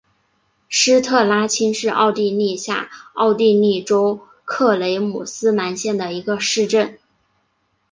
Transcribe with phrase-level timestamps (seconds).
[0.67, 6.97] 施特拉青是奥地利下奥地利州克雷姆斯兰县的一个市镇。